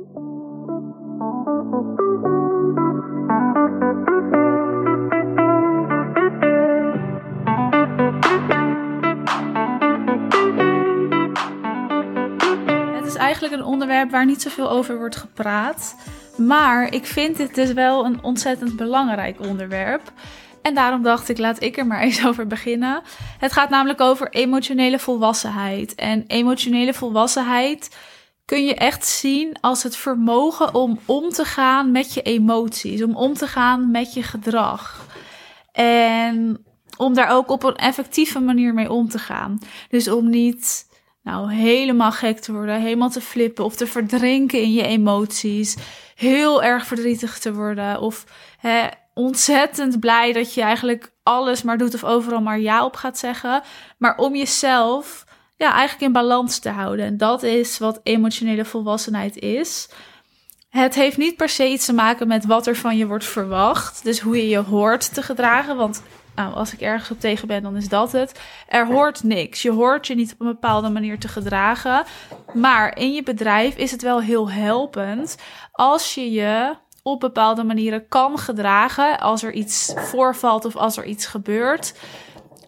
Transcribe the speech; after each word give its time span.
Het 0.00 0.06
is 13.06 13.14
eigenlijk 13.14 13.54
een 13.54 13.64
onderwerp 13.64 14.10
waar 14.10 14.26
niet 14.26 14.42
zoveel 14.42 14.70
over 14.70 14.98
wordt 14.98 15.16
gepraat. 15.16 15.96
Maar 16.36 16.94
ik 16.94 17.06
vind 17.06 17.36
dit 17.36 17.54
dus 17.54 17.72
wel 17.72 18.04
een 18.04 18.22
ontzettend 18.22 18.76
belangrijk 18.76 19.40
onderwerp. 19.40 20.12
En 20.62 20.74
daarom 20.74 21.02
dacht 21.02 21.28
ik, 21.28 21.38
laat 21.38 21.62
ik 21.62 21.76
er 21.76 21.86
maar 21.86 22.00
eens 22.06 22.26
over 22.26 22.46
beginnen. 22.46 23.02
Het 23.38 23.52
gaat 23.52 23.70
namelijk 23.70 24.00
over 24.00 24.28
emotionele 24.30 24.98
volwassenheid. 24.98 25.94
En 25.94 26.24
emotionele 26.26 26.94
volwassenheid 26.94 27.88
kun 28.50 28.64
je 28.64 28.74
echt 28.74 29.06
zien 29.06 29.56
als 29.60 29.82
het 29.82 29.96
vermogen 29.96 30.74
om 30.74 30.98
om 31.06 31.28
te 31.28 31.44
gaan 31.44 31.90
met 31.90 32.14
je 32.14 32.22
emoties, 32.22 33.02
om 33.02 33.16
om 33.16 33.34
te 33.34 33.46
gaan 33.46 33.90
met 33.90 34.14
je 34.14 34.22
gedrag. 34.22 35.06
En 35.72 36.64
om 36.96 37.14
daar 37.14 37.30
ook 37.30 37.50
op 37.50 37.62
een 37.62 37.76
effectieve 37.76 38.40
manier 38.40 38.74
mee 38.74 38.90
om 38.90 39.08
te 39.08 39.18
gaan. 39.18 39.58
Dus 39.88 40.08
om 40.08 40.30
niet 40.30 40.86
nou 41.22 41.52
helemaal 41.52 42.12
gek 42.12 42.38
te 42.38 42.52
worden, 42.52 42.80
helemaal 42.80 43.10
te 43.10 43.20
flippen 43.20 43.64
of 43.64 43.76
te 43.76 43.86
verdrinken 43.86 44.62
in 44.62 44.72
je 44.72 44.84
emoties, 44.84 45.76
heel 46.14 46.62
erg 46.62 46.86
verdrietig 46.86 47.38
te 47.38 47.54
worden 47.54 48.00
of 48.00 48.24
hè, 48.58 48.86
ontzettend 49.14 50.00
blij 50.00 50.32
dat 50.32 50.54
je 50.54 50.62
eigenlijk 50.62 51.12
alles 51.22 51.62
maar 51.62 51.78
doet 51.78 51.94
of 51.94 52.04
overal 52.04 52.40
maar 52.40 52.60
ja 52.60 52.84
op 52.84 52.96
gaat 52.96 53.18
zeggen, 53.18 53.62
maar 53.98 54.16
om 54.16 54.34
jezelf 54.34 55.24
ja, 55.60 55.72
eigenlijk 55.72 56.00
in 56.00 56.12
balans 56.12 56.58
te 56.58 56.68
houden. 56.68 57.04
En 57.04 57.16
dat 57.16 57.42
is 57.42 57.78
wat 57.78 58.00
emotionele 58.02 58.64
volwassenheid 58.64 59.38
is. 59.38 59.88
Het 60.68 60.94
heeft 60.94 61.16
niet 61.16 61.36
per 61.36 61.48
se 61.48 61.68
iets 61.68 61.84
te 61.84 61.92
maken 61.92 62.28
met 62.28 62.46
wat 62.46 62.66
er 62.66 62.76
van 62.76 62.96
je 62.96 63.06
wordt 63.06 63.24
verwacht. 63.24 64.04
Dus 64.04 64.20
hoe 64.20 64.36
je 64.36 64.48
je 64.48 64.58
hoort 64.58 65.14
te 65.14 65.22
gedragen. 65.22 65.76
Want 65.76 66.02
nou, 66.34 66.54
als 66.54 66.72
ik 66.72 66.80
ergens 66.80 67.10
op 67.10 67.20
tegen 67.20 67.48
ben, 67.48 67.62
dan 67.62 67.76
is 67.76 67.88
dat 67.88 68.12
het. 68.12 68.40
Er 68.68 68.86
hoort 68.86 69.22
niks. 69.22 69.62
Je 69.62 69.70
hoort 69.70 70.06
je 70.06 70.14
niet 70.14 70.32
op 70.32 70.40
een 70.40 70.46
bepaalde 70.46 70.88
manier 70.88 71.18
te 71.18 71.28
gedragen. 71.28 72.04
Maar 72.54 72.98
in 72.98 73.12
je 73.12 73.22
bedrijf 73.22 73.76
is 73.76 73.90
het 73.90 74.02
wel 74.02 74.20
heel 74.20 74.50
helpend 74.50 75.36
als 75.72 76.14
je 76.14 76.30
je 76.30 76.76
op 77.02 77.20
bepaalde 77.20 77.64
manieren 77.64 78.08
kan 78.08 78.38
gedragen. 78.38 79.18
Als 79.18 79.42
er 79.42 79.52
iets 79.52 79.92
voorvalt 79.96 80.64
of 80.64 80.76
als 80.76 80.96
er 80.96 81.04
iets 81.04 81.26
gebeurt. 81.26 81.94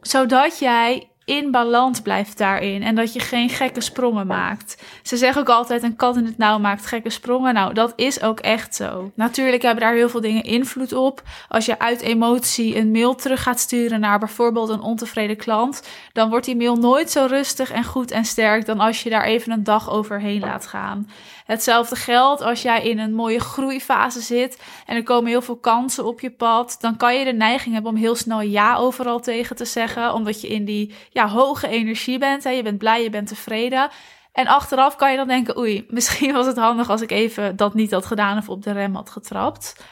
Zodat 0.00 0.58
jij 0.58 1.11
in 1.24 1.50
balans 1.50 2.00
blijft 2.00 2.38
daarin 2.38 2.82
en 2.82 2.94
dat 2.94 3.12
je 3.12 3.20
geen 3.20 3.48
gekke 3.48 3.80
sprongen 3.80 4.26
maakt. 4.26 4.82
Ze 5.02 5.16
zeggen 5.16 5.40
ook 5.40 5.48
altijd: 5.48 5.82
een 5.82 5.96
kat 5.96 6.16
in 6.16 6.24
het 6.24 6.38
nauw 6.38 6.58
maakt 6.58 6.86
gekke 6.86 7.10
sprongen. 7.10 7.54
Nou, 7.54 7.74
dat 7.74 7.92
is 7.96 8.22
ook 8.22 8.40
echt 8.40 8.74
zo. 8.74 9.10
Natuurlijk 9.14 9.62
hebben 9.62 9.84
daar 9.84 9.94
heel 9.94 10.08
veel 10.08 10.20
dingen 10.20 10.42
invloed 10.42 10.92
op. 10.92 11.22
Als 11.48 11.66
je 11.66 11.78
uit 11.78 12.00
emotie 12.00 12.76
een 12.76 12.90
mail 12.90 13.14
terug 13.14 13.42
gaat 13.42 13.60
sturen 13.60 14.00
naar 14.00 14.18
bijvoorbeeld 14.18 14.68
een 14.68 14.80
ontevreden 14.80 15.36
klant, 15.36 15.88
dan 16.12 16.30
wordt 16.30 16.46
die 16.46 16.56
mail 16.56 16.76
nooit 16.76 17.10
zo 17.10 17.26
rustig 17.28 17.70
en 17.70 17.84
goed 17.84 18.10
en 18.10 18.24
sterk 18.24 18.66
dan 18.66 18.80
als 18.80 19.02
je 19.02 19.10
daar 19.10 19.24
even 19.24 19.52
een 19.52 19.64
dag 19.64 19.90
overheen 19.90 20.40
laat 20.40 20.66
gaan. 20.66 21.08
Hetzelfde 21.44 21.96
geldt 21.96 22.40
als 22.42 22.62
jij 22.62 22.82
in 22.82 22.98
een 22.98 23.14
mooie 23.14 23.40
groeifase 23.40 24.20
zit 24.20 24.62
en 24.86 24.96
er 24.96 25.02
komen 25.02 25.30
heel 25.30 25.42
veel 25.42 25.56
kansen 25.56 26.04
op 26.04 26.20
je 26.20 26.30
pad. 26.30 26.76
Dan 26.80 26.96
kan 26.96 27.18
je 27.18 27.24
de 27.24 27.32
neiging 27.32 27.74
hebben 27.74 27.92
om 27.92 27.98
heel 27.98 28.14
snel 28.14 28.40
ja 28.40 28.76
overal 28.76 29.20
tegen 29.20 29.56
te 29.56 29.64
zeggen, 29.64 30.12
omdat 30.14 30.40
je 30.40 30.48
in 30.48 30.64
die 30.64 30.94
ja, 31.10 31.28
hoge 31.28 31.68
energie 31.68 32.18
bent. 32.18 32.44
Hè? 32.44 32.50
Je 32.50 32.62
bent 32.62 32.78
blij, 32.78 33.02
je 33.02 33.10
bent 33.10 33.28
tevreden. 33.28 33.90
En 34.32 34.46
achteraf 34.46 34.96
kan 34.96 35.10
je 35.10 35.16
dan 35.16 35.28
denken: 35.28 35.58
oei, 35.58 35.86
misschien 35.88 36.32
was 36.32 36.46
het 36.46 36.56
handig 36.56 36.90
als 36.90 37.00
ik 37.00 37.10
even 37.10 37.56
dat 37.56 37.74
niet 37.74 37.90
had 37.90 38.06
gedaan 38.06 38.38
of 38.38 38.48
op 38.48 38.62
de 38.62 38.72
rem 38.72 38.94
had 38.94 39.10
getrapt. 39.10 39.84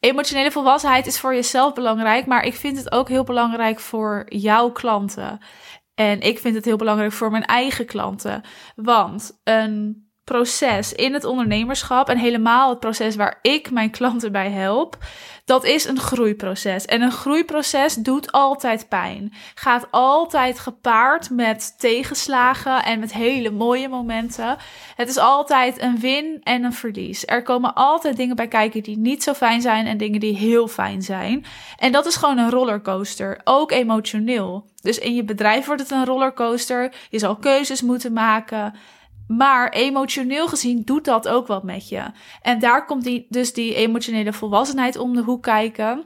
Emotionele 0.00 0.50
volwassenheid 0.50 1.06
is 1.06 1.20
voor 1.20 1.34
jezelf 1.34 1.74
belangrijk, 1.74 2.26
maar 2.26 2.44
ik 2.44 2.54
vind 2.54 2.76
het 2.76 2.92
ook 2.92 3.08
heel 3.08 3.24
belangrijk 3.24 3.80
voor 3.80 4.24
jouw 4.28 4.70
klanten. 4.70 5.40
En 5.94 6.20
ik 6.20 6.38
vind 6.38 6.54
het 6.54 6.64
heel 6.64 6.76
belangrijk 6.76 7.12
voor 7.12 7.30
mijn 7.30 7.44
eigen 7.44 7.86
klanten. 7.86 8.42
Want 8.74 9.40
een 9.44 10.05
proces 10.26 10.92
in 10.92 11.14
het 11.14 11.24
ondernemerschap 11.24 12.08
en 12.08 12.18
helemaal 12.18 12.70
het 12.70 12.80
proces 12.80 13.16
waar 13.16 13.38
ik 13.42 13.70
mijn 13.70 13.90
klanten 13.90 14.32
bij 14.32 14.50
help, 14.50 14.98
dat 15.44 15.64
is 15.64 15.84
een 15.84 15.98
groeiproces. 15.98 16.84
En 16.84 17.02
een 17.02 17.12
groeiproces 17.12 17.94
doet 17.94 18.32
altijd 18.32 18.88
pijn. 18.88 19.32
Gaat 19.54 19.86
altijd 19.90 20.58
gepaard 20.58 21.30
met 21.30 21.74
tegenslagen 21.78 22.84
en 22.84 23.00
met 23.00 23.12
hele 23.12 23.50
mooie 23.50 23.88
momenten. 23.88 24.56
Het 24.96 25.08
is 25.08 25.16
altijd 25.16 25.82
een 25.82 26.00
win 26.00 26.40
en 26.42 26.64
een 26.64 26.72
verlies. 26.72 27.26
Er 27.26 27.42
komen 27.42 27.74
altijd 27.74 28.16
dingen 28.16 28.36
bij 28.36 28.48
kijken 28.48 28.82
die 28.82 28.98
niet 28.98 29.22
zo 29.22 29.32
fijn 29.32 29.60
zijn 29.60 29.86
en 29.86 29.96
dingen 29.96 30.20
die 30.20 30.36
heel 30.36 30.68
fijn 30.68 31.02
zijn. 31.02 31.44
En 31.76 31.92
dat 31.92 32.06
is 32.06 32.16
gewoon 32.16 32.38
een 32.38 32.50
rollercoaster, 32.50 33.40
ook 33.44 33.70
emotioneel. 33.70 34.66
Dus 34.82 34.98
in 34.98 35.14
je 35.14 35.24
bedrijf 35.24 35.66
wordt 35.66 35.82
het 35.82 35.90
een 35.90 36.04
rollercoaster. 36.04 36.92
Je 37.10 37.18
zal 37.18 37.36
keuzes 37.36 37.82
moeten 37.82 38.12
maken. 38.12 38.74
Maar 39.28 39.70
emotioneel 39.70 40.48
gezien 40.48 40.82
doet 40.84 41.04
dat 41.04 41.28
ook 41.28 41.46
wat 41.46 41.62
met 41.62 41.88
je. 41.88 42.10
En 42.42 42.58
daar 42.58 42.86
komt 42.86 43.04
die, 43.04 43.26
dus 43.28 43.52
die 43.52 43.74
emotionele 43.74 44.32
volwassenheid 44.32 44.96
om 44.96 45.14
de 45.14 45.22
hoek 45.22 45.42
kijken. 45.42 46.04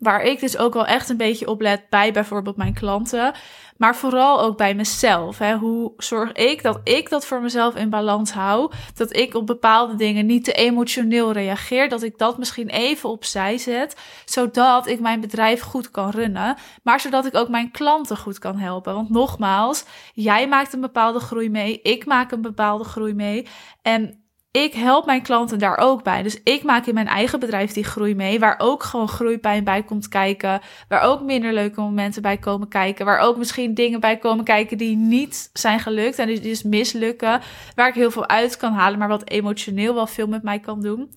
Waar 0.00 0.22
ik 0.22 0.40
dus 0.40 0.56
ook 0.56 0.74
wel 0.74 0.86
echt 0.86 1.08
een 1.08 1.16
beetje 1.16 1.48
op 1.48 1.60
let 1.60 1.88
bij 1.88 2.12
bijvoorbeeld 2.12 2.56
mijn 2.56 2.74
klanten. 2.74 3.32
Maar 3.76 3.96
vooral 3.96 4.40
ook 4.40 4.56
bij 4.56 4.74
mezelf. 4.74 5.38
Hè. 5.38 5.56
Hoe 5.56 5.92
zorg 5.96 6.32
ik 6.32 6.62
dat 6.62 6.80
ik 6.84 7.10
dat 7.10 7.26
voor 7.26 7.40
mezelf 7.40 7.74
in 7.74 7.90
balans 7.90 8.32
hou? 8.32 8.72
Dat 8.94 9.16
ik 9.16 9.34
op 9.34 9.46
bepaalde 9.46 9.94
dingen 9.94 10.26
niet 10.26 10.44
te 10.44 10.52
emotioneel 10.52 11.32
reageer. 11.32 11.88
Dat 11.88 12.02
ik 12.02 12.18
dat 12.18 12.38
misschien 12.38 12.68
even 12.68 13.08
opzij 13.08 13.58
zet. 13.58 13.96
Zodat 14.24 14.86
ik 14.86 15.00
mijn 15.00 15.20
bedrijf 15.20 15.60
goed 15.60 15.90
kan 15.90 16.10
runnen. 16.10 16.56
Maar 16.82 17.00
zodat 17.00 17.26
ik 17.26 17.34
ook 17.34 17.48
mijn 17.48 17.70
klanten 17.70 18.16
goed 18.16 18.38
kan 18.38 18.58
helpen. 18.58 18.94
Want 18.94 19.10
nogmaals, 19.10 19.84
jij 20.14 20.48
maakt 20.48 20.72
een 20.72 20.80
bepaalde 20.80 21.20
groei 21.20 21.50
mee. 21.50 21.80
Ik 21.82 22.06
maak 22.06 22.32
een 22.32 22.42
bepaalde 22.42 22.84
groei 22.84 23.14
mee. 23.14 23.46
En 23.82 24.19
ik 24.50 24.72
help 24.74 25.06
mijn 25.06 25.22
klanten 25.22 25.58
daar 25.58 25.78
ook 25.78 26.02
bij. 26.02 26.22
Dus 26.22 26.42
ik 26.42 26.62
maak 26.62 26.86
in 26.86 26.94
mijn 26.94 27.06
eigen 27.06 27.40
bedrijf 27.40 27.72
die 27.72 27.84
groei 27.84 28.14
mee, 28.14 28.38
waar 28.38 28.54
ook 28.58 28.82
gewoon 28.82 29.08
groeipijn 29.08 29.64
bij 29.64 29.82
komt 29.82 30.08
kijken, 30.08 30.60
waar 30.88 31.00
ook 31.00 31.22
minder 31.22 31.52
leuke 31.52 31.80
momenten 31.80 32.22
bij 32.22 32.38
komen 32.38 32.68
kijken, 32.68 33.04
waar 33.04 33.18
ook 33.18 33.36
misschien 33.36 33.74
dingen 33.74 34.00
bij 34.00 34.18
komen 34.18 34.44
kijken 34.44 34.78
die 34.78 34.96
niet 34.96 35.50
zijn 35.52 35.80
gelukt 35.80 36.18
en 36.18 36.26
die 36.26 36.40
dus 36.40 36.62
mislukken, 36.62 37.40
waar 37.74 37.88
ik 37.88 37.94
heel 37.94 38.10
veel 38.10 38.28
uit 38.28 38.56
kan 38.56 38.72
halen, 38.72 38.98
maar 38.98 39.08
wat 39.08 39.28
emotioneel 39.28 39.94
wel 39.94 40.06
veel 40.06 40.26
met 40.26 40.42
mij 40.42 40.60
kan 40.60 40.80
doen. 40.80 41.10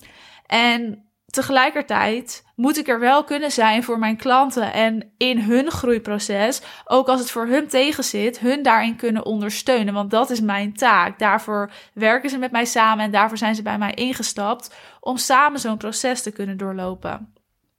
En 0.45 1.07
tegelijkertijd 1.33 2.45
moet 2.55 2.77
ik 2.77 2.87
er 2.87 2.99
wel 2.99 3.23
kunnen 3.23 3.51
zijn 3.51 3.83
voor 3.83 3.99
mijn 3.99 4.17
klanten 4.17 4.73
en 4.73 5.11
in 5.17 5.39
hun 5.39 5.71
groeiproces, 5.71 6.61
ook 6.85 7.07
als 7.07 7.19
het 7.19 7.31
voor 7.31 7.47
hun 7.47 7.67
tegenzit, 7.67 8.39
hun 8.39 8.63
daarin 8.63 8.95
kunnen 8.95 9.25
ondersteunen. 9.25 9.93
Want 9.93 10.11
dat 10.11 10.29
is 10.29 10.41
mijn 10.41 10.73
taak. 10.73 11.19
Daarvoor 11.19 11.71
werken 11.93 12.29
ze 12.29 12.37
met 12.37 12.51
mij 12.51 12.65
samen 12.65 13.05
en 13.05 13.11
daarvoor 13.11 13.37
zijn 13.37 13.55
ze 13.55 13.61
bij 13.61 13.77
mij 13.77 13.93
ingestapt 13.93 14.75
om 14.99 15.17
samen 15.17 15.59
zo'n 15.59 15.77
proces 15.77 16.21
te 16.21 16.31
kunnen 16.31 16.57
doorlopen. 16.57 17.33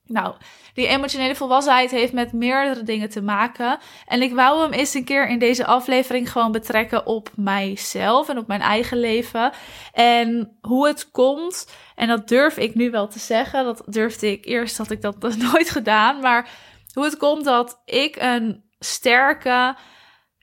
Nou, 0.06 0.34
die 0.75 0.87
emotionele 0.87 1.34
volwassenheid 1.34 1.91
heeft 1.91 2.12
met 2.12 2.32
meerdere 2.32 2.82
dingen 2.82 3.10
te 3.10 3.22
maken. 3.22 3.78
En 4.06 4.22
ik 4.22 4.34
wou 4.34 4.62
hem 4.62 4.72
eens 4.72 4.94
een 4.94 5.04
keer 5.04 5.28
in 5.28 5.38
deze 5.38 5.66
aflevering 5.66 6.32
gewoon 6.32 6.53
betrekken 6.53 7.06
op 7.06 7.31
mijzelf 7.37 8.28
en 8.28 8.38
op 8.38 8.47
mijn 8.47 8.60
eigen 8.60 8.98
leven. 8.98 9.53
En 9.93 10.59
hoe 10.60 10.87
het 10.87 11.10
komt, 11.10 11.70
en 11.94 12.09
dat 12.09 12.28
durf 12.28 12.56
ik 12.56 12.75
nu 12.75 12.91
wel 12.91 13.09
te 13.09 13.19
zeggen. 13.19 13.64
Dat 13.64 13.82
durfde 13.87 14.31
ik 14.31 14.44
eerst, 14.44 14.78
had 14.78 14.91
ik 14.91 15.03
dat 15.03 15.37
nooit 15.53 15.70
gedaan. 15.70 16.20
Maar 16.20 16.48
hoe 16.93 17.04
het 17.04 17.16
komt 17.16 17.44
dat 17.44 17.82
ik 17.84 18.16
een 18.16 18.64
sterke 18.78 19.76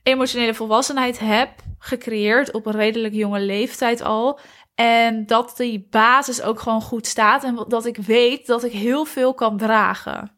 emotionele 0.02 0.54
volwassenheid 0.54 1.18
heb 1.18 1.50
gecreëerd 1.78 2.52
op 2.52 2.66
een 2.66 2.72
redelijk 2.72 3.14
jonge 3.14 3.40
leeftijd 3.40 4.02
al. 4.02 4.40
En 4.82 5.26
dat 5.26 5.54
die 5.56 5.86
basis 5.90 6.42
ook 6.42 6.60
gewoon 6.60 6.82
goed 6.82 7.06
staat. 7.06 7.44
En 7.44 7.64
dat 7.68 7.86
ik 7.86 7.96
weet 7.96 8.46
dat 8.46 8.64
ik 8.64 8.72
heel 8.72 9.04
veel 9.04 9.34
kan 9.34 9.56
dragen. 9.56 10.30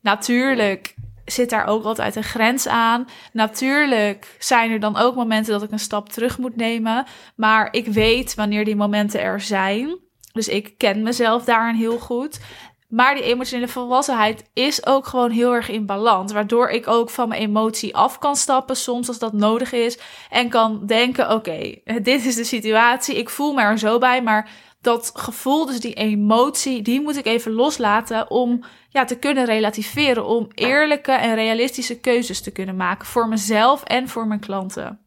Natuurlijk 0.00 0.94
zit 1.24 1.50
daar 1.50 1.66
ook 1.66 1.84
altijd 1.84 2.16
een 2.16 2.22
grens 2.22 2.68
aan. 2.68 3.06
Natuurlijk 3.32 4.36
zijn 4.38 4.70
er 4.70 4.80
dan 4.80 4.96
ook 4.96 5.14
momenten 5.14 5.52
dat 5.52 5.62
ik 5.62 5.70
een 5.70 5.78
stap 5.78 6.08
terug 6.08 6.38
moet 6.38 6.56
nemen. 6.56 7.06
Maar 7.36 7.68
ik 7.70 7.86
weet 7.86 8.34
wanneer 8.34 8.64
die 8.64 8.76
momenten 8.76 9.20
er 9.20 9.40
zijn. 9.40 9.98
Dus 10.32 10.48
ik 10.48 10.78
ken 10.78 11.02
mezelf 11.02 11.44
daarin 11.44 11.74
heel 11.74 11.98
goed. 11.98 12.40
Maar 12.88 13.14
die 13.14 13.24
emotionele 13.24 13.68
volwassenheid 13.68 14.50
is 14.52 14.86
ook 14.86 15.06
gewoon 15.06 15.30
heel 15.30 15.54
erg 15.54 15.68
in 15.68 15.86
balans. 15.86 16.32
Waardoor 16.32 16.68
ik 16.68 16.88
ook 16.88 17.10
van 17.10 17.28
mijn 17.28 17.40
emotie 17.40 17.96
af 17.96 18.18
kan 18.18 18.36
stappen, 18.36 18.76
soms 18.76 19.08
als 19.08 19.18
dat 19.18 19.32
nodig 19.32 19.72
is. 19.72 19.98
En 20.30 20.48
kan 20.48 20.86
denken: 20.86 21.30
oké, 21.30 21.74
dit 22.02 22.24
is 22.24 22.34
de 22.34 22.44
situatie. 22.44 23.16
Ik 23.16 23.28
voel 23.30 23.52
me 23.52 23.62
er 23.62 23.78
zo 23.78 23.98
bij. 23.98 24.22
Maar 24.22 24.50
dat 24.80 25.10
gevoel, 25.14 25.66
dus 25.66 25.80
die 25.80 25.94
emotie, 25.94 26.82
die 26.82 27.00
moet 27.00 27.16
ik 27.16 27.26
even 27.26 27.52
loslaten 27.52 28.30
om 28.30 28.64
ja, 28.88 29.04
te 29.04 29.18
kunnen 29.18 29.44
relativeren. 29.44 30.26
Om 30.26 30.48
eerlijke 30.54 31.12
en 31.12 31.34
realistische 31.34 32.00
keuzes 32.00 32.40
te 32.40 32.50
kunnen 32.50 32.76
maken 32.76 33.06
voor 33.06 33.28
mezelf 33.28 33.82
en 33.82 34.08
voor 34.08 34.26
mijn 34.26 34.40
klanten. 34.40 35.00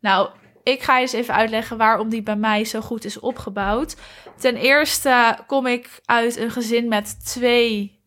Nou, 0.00 0.28
ik 0.66 0.82
ga 0.82 0.94
je 0.96 1.00
eens 1.00 1.12
even 1.12 1.34
uitleggen 1.34 1.76
waarom 1.76 2.08
die 2.08 2.22
bij 2.22 2.36
mij 2.36 2.64
zo 2.64 2.80
goed 2.80 3.04
is 3.04 3.20
opgebouwd. 3.20 3.96
Ten 4.38 4.56
eerste 4.56 5.38
kom 5.46 5.66
ik 5.66 6.00
uit 6.04 6.36
een 6.36 6.50
gezin 6.50 6.88
met 6.88 7.24
twee, 7.24 8.00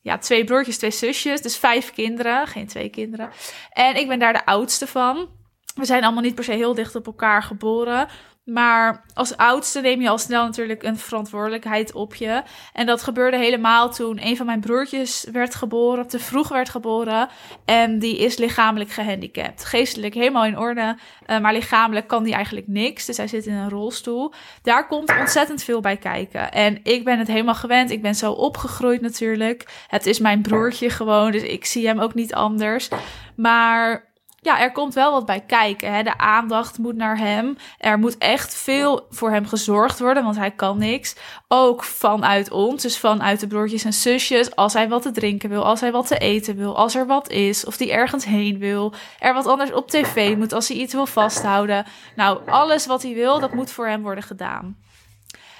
ja, 0.00 0.18
twee 0.18 0.44
broertjes, 0.44 0.78
twee 0.78 0.90
zusjes. 0.90 1.42
Dus 1.42 1.56
vijf 1.56 1.92
kinderen, 1.92 2.46
geen 2.46 2.66
twee 2.66 2.88
kinderen. 2.88 3.30
En 3.70 3.96
ik 3.96 4.08
ben 4.08 4.18
daar 4.18 4.32
de 4.32 4.46
oudste 4.46 4.86
van. 4.86 5.28
We 5.74 5.84
zijn 5.84 6.04
allemaal 6.04 6.22
niet 6.22 6.34
per 6.34 6.44
se 6.44 6.52
heel 6.52 6.74
dicht 6.74 6.94
op 6.94 7.06
elkaar 7.06 7.42
geboren. 7.42 8.08
Maar 8.44 9.04
als 9.14 9.36
oudste 9.36 9.80
neem 9.80 10.00
je 10.00 10.08
al 10.08 10.18
snel 10.18 10.44
natuurlijk 10.44 10.82
een 10.82 10.98
verantwoordelijkheid 10.98 11.92
op 11.92 12.14
je. 12.14 12.42
En 12.72 12.86
dat 12.86 13.02
gebeurde 13.02 13.36
helemaal 13.36 13.90
toen 13.90 14.26
een 14.26 14.36
van 14.36 14.46
mijn 14.46 14.60
broertjes 14.60 15.26
werd 15.32 15.54
geboren, 15.54 16.06
te 16.06 16.18
vroeg 16.18 16.48
werd 16.48 16.68
geboren. 16.68 17.28
En 17.64 17.98
die 17.98 18.18
is 18.18 18.36
lichamelijk 18.36 18.90
gehandicapt. 18.90 19.64
Geestelijk 19.64 20.14
helemaal 20.14 20.44
in 20.44 20.58
orde, 20.58 20.98
uh, 21.26 21.40
maar 21.40 21.52
lichamelijk 21.52 22.08
kan 22.08 22.22
die 22.22 22.34
eigenlijk 22.34 22.66
niks. 22.68 23.06
Dus 23.06 23.16
hij 23.16 23.26
zit 23.26 23.46
in 23.46 23.54
een 23.54 23.70
rolstoel. 23.70 24.32
Daar 24.62 24.86
komt 24.86 25.18
ontzettend 25.18 25.62
veel 25.62 25.80
bij 25.80 25.96
kijken. 25.96 26.52
En 26.52 26.80
ik 26.82 27.04
ben 27.04 27.18
het 27.18 27.28
helemaal 27.28 27.54
gewend. 27.54 27.90
Ik 27.90 28.02
ben 28.02 28.14
zo 28.14 28.32
opgegroeid 28.32 29.00
natuurlijk. 29.00 29.84
Het 29.88 30.06
is 30.06 30.18
mijn 30.18 30.42
broertje 30.42 30.90
gewoon, 30.90 31.30
dus 31.30 31.42
ik 31.42 31.64
zie 31.64 31.86
hem 31.86 32.00
ook 32.00 32.14
niet 32.14 32.34
anders. 32.34 32.88
Maar 33.36 34.11
ja, 34.44 34.60
er 34.60 34.72
komt 34.72 34.94
wel 34.94 35.12
wat 35.12 35.26
bij 35.26 35.40
kijken. 35.40 35.92
Hè. 35.92 36.02
De 36.02 36.18
aandacht 36.18 36.78
moet 36.78 36.96
naar 36.96 37.18
hem. 37.18 37.56
Er 37.78 37.98
moet 37.98 38.18
echt 38.18 38.54
veel 38.54 39.06
voor 39.10 39.30
hem 39.30 39.46
gezorgd 39.46 39.98
worden, 39.98 40.24
want 40.24 40.36
hij 40.36 40.50
kan 40.50 40.78
niks. 40.78 41.16
Ook 41.48 41.84
vanuit 41.84 42.50
ons, 42.50 42.82
dus 42.82 42.98
vanuit 42.98 43.40
de 43.40 43.46
broertjes 43.46 43.84
en 43.84 43.92
zusjes. 43.92 44.56
Als 44.56 44.72
hij 44.72 44.88
wat 44.88 45.02
te 45.02 45.10
drinken 45.10 45.48
wil, 45.48 45.64
als 45.64 45.80
hij 45.80 45.92
wat 45.92 46.06
te 46.06 46.18
eten 46.18 46.56
wil, 46.56 46.76
als 46.76 46.94
er 46.94 47.06
wat 47.06 47.30
is, 47.30 47.64
of 47.64 47.76
die 47.76 47.92
ergens 47.92 48.24
heen 48.24 48.58
wil. 48.58 48.92
Er 49.18 49.34
wat 49.34 49.46
anders 49.46 49.72
op 49.72 49.90
tv 49.90 50.36
moet, 50.36 50.52
als 50.52 50.68
hij 50.68 50.76
iets 50.76 50.92
wil 50.92 51.06
vasthouden. 51.06 51.86
Nou, 52.16 52.48
alles 52.48 52.86
wat 52.86 53.02
hij 53.02 53.14
wil, 53.14 53.40
dat 53.40 53.54
moet 53.54 53.70
voor 53.70 53.86
hem 53.86 54.02
worden 54.02 54.24
gedaan. 54.24 54.76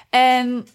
En 0.09 0.67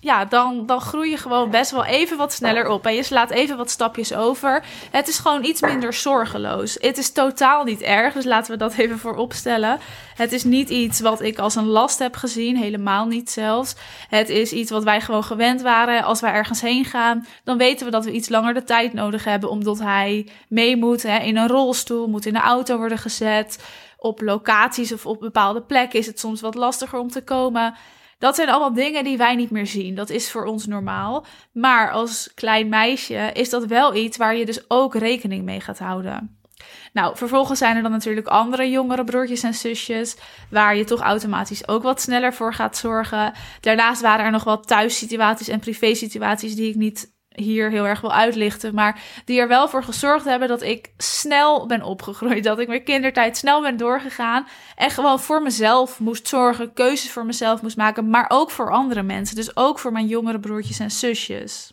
ja, 0.00 0.24
dan, 0.24 0.66
dan 0.66 0.80
groei 0.80 1.10
je 1.10 1.16
gewoon 1.16 1.50
best 1.50 1.70
wel 1.70 1.84
even 1.84 2.16
wat 2.16 2.32
sneller 2.32 2.68
op. 2.68 2.86
En 2.86 2.94
je 2.94 3.02
slaat 3.02 3.30
even 3.30 3.56
wat 3.56 3.70
stapjes 3.70 4.14
over. 4.14 4.64
Het 4.90 5.08
is 5.08 5.18
gewoon 5.18 5.44
iets 5.44 5.60
minder 5.60 5.92
zorgeloos. 5.92 6.76
Het 6.80 6.98
is 6.98 7.12
totaal 7.12 7.64
niet 7.64 7.82
erg, 7.82 8.14
dus 8.14 8.24
laten 8.24 8.52
we 8.52 8.58
dat 8.58 8.74
even 8.78 8.98
voorop 8.98 9.32
stellen. 9.32 9.78
Het 10.14 10.32
is 10.32 10.44
niet 10.44 10.68
iets 10.68 11.00
wat 11.00 11.22
ik 11.22 11.38
als 11.38 11.54
een 11.54 11.66
last 11.66 11.98
heb 11.98 12.16
gezien, 12.16 12.56
helemaal 12.56 13.06
niet 13.06 13.30
zelfs. 13.30 13.74
Het 14.08 14.28
is 14.28 14.52
iets 14.52 14.70
wat 14.70 14.84
wij 14.84 15.00
gewoon 15.00 15.24
gewend 15.24 15.62
waren. 15.62 16.04
Als 16.04 16.20
wij 16.20 16.32
ergens 16.32 16.60
heen 16.60 16.84
gaan, 16.84 17.26
dan 17.44 17.58
weten 17.58 17.86
we 17.86 17.92
dat 17.92 18.04
we 18.04 18.12
iets 18.12 18.28
langer 18.28 18.54
de 18.54 18.64
tijd 18.64 18.92
nodig 18.92 19.24
hebben, 19.24 19.50
omdat 19.50 19.78
hij 19.78 20.28
mee 20.48 20.76
moet 20.76 21.02
hè, 21.02 21.18
in 21.18 21.36
een 21.36 21.48
rolstoel, 21.48 22.08
moet 22.08 22.26
in 22.26 22.32
de 22.32 22.40
auto 22.40 22.76
worden 22.76 22.98
gezet. 22.98 23.64
Op 23.96 24.20
locaties 24.20 24.92
of 24.92 25.06
op 25.06 25.20
bepaalde 25.20 25.62
plekken 25.62 25.98
is 25.98 26.06
het 26.06 26.18
soms 26.18 26.40
wat 26.40 26.54
lastiger 26.54 26.98
om 26.98 27.10
te 27.10 27.22
komen. 27.22 27.74
Dat 28.18 28.34
zijn 28.34 28.48
allemaal 28.48 28.72
dingen 28.72 29.04
die 29.04 29.16
wij 29.16 29.34
niet 29.34 29.50
meer 29.50 29.66
zien. 29.66 29.94
Dat 29.94 30.10
is 30.10 30.30
voor 30.30 30.44
ons 30.44 30.66
normaal. 30.66 31.26
Maar 31.52 31.90
als 31.90 32.30
klein 32.34 32.68
meisje 32.68 33.30
is 33.32 33.50
dat 33.50 33.66
wel 33.66 33.94
iets 33.94 34.16
waar 34.16 34.36
je 34.36 34.46
dus 34.46 34.70
ook 34.70 34.94
rekening 34.94 35.44
mee 35.44 35.60
gaat 35.60 35.78
houden. 35.78 36.38
Nou, 36.92 37.16
vervolgens 37.16 37.58
zijn 37.58 37.76
er 37.76 37.82
dan 37.82 37.90
natuurlijk 37.90 38.26
andere 38.26 38.70
jongere 38.70 39.04
broertjes 39.04 39.42
en 39.42 39.54
zusjes, 39.54 40.16
waar 40.50 40.76
je 40.76 40.84
toch 40.84 41.00
automatisch 41.00 41.68
ook 41.68 41.82
wat 41.82 42.00
sneller 42.00 42.34
voor 42.34 42.54
gaat 42.54 42.76
zorgen. 42.76 43.32
Daarnaast 43.60 44.00
waren 44.00 44.24
er 44.24 44.30
nog 44.30 44.44
wat 44.44 44.66
thuissituaties 44.66 45.48
en 45.48 45.60
privésituaties 45.60 46.54
die 46.54 46.68
ik 46.68 46.74
niet 46.74 47.16
hier 47.38 47.70
heel 47.70 47.86
erg 47.86 48.00
wil 48.00 48.12
uitlichten, 48.12 48.74
maar 48.74 49.00
die 49.24 49.40
er 49.40 49.48
wel 49.48 49.68
voor 49.68 49.82
gezorgd 49.82 50.24
hebben 50.24 50.48
dat 50.48 50.62
ik 50.62 50.90
snel 50.96 51.66
ben 51.66 51.82
opgegroeid. 51.82 52.44
Dat 52.44 52.58
ik 52.58 52.68
mijn 52.68 52.84
kindertijd 52.84 53.36
snel 53.36 53.62
ben 53.62 53.76
doorgegaan 53.76 54.46
en 54.76 54.90
gewoon 54.90 55.20
voor 55.20 55.42
mezelf 55.42 56.00
moest 56.00 56.28
zorgen, 56.28 56.72
keuzes 56.72 57.10
voor 57.10 57.26
mezelf 57.26 57.62
moest 57.62 57.76
maken, 57.76 58.10
maar 58.10 58.26
ook 58.28 58.50
voor 58.50 58.70
andere 58.70 59.02
mensen. 59.02 59.36
Dus 59.36 59.56
ook 59.56 59.78
voor 59.78 59.92
mijn 59.92 60.06
jongere 60.06 60.40
broertjes 60.40 60.78
en 60.78 60.90
zusjes 60.90 61.72